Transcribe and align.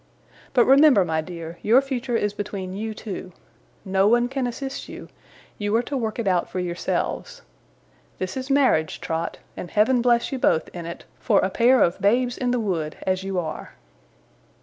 But 0.55 0.65
remember, 0.65 1.05
my 1.05 1.21
dear, 1.21 1.59
your 1.61 1.79
future 1.79 2.15
is 2.15 2.33
between 2.33 2.73
you 2.73 2.95
two. 2.95 3.33
No 3.85 4.07
one 4.07 4.29
can 4.29 4.47
assist 4.47 4.89
you; 4.89 5.09
you 5.59 5.75
are 5.75 5.83
to 5.83 5.95
work 5.95 6.17
it 6.17 6.27
out 6.27 6.49
for 6.49 6.59
yourselves. 6.59 7.43
This 8.17 8.35
is 8.35 8.49
marriage, 8.49 8.99
Trot; 8.99 9.37
and 9.55 9.69
Heaven 9.69 10.01
bless 10.01 10.31
you 10.31 10.39
both, 10.39 10.69
in 10.69 10.87
it, 10.87 11.05
for 11.19 11.37
a 11.41 11.51
pair 11.51 11.83
of 11.83 12.01
babes 12.01 12.35
in 12.35 12.49
the 12.49 12.59
wood 12.59 12.97
as 13.05 13.23
you 13.23 13.37
are! 13.37 13.75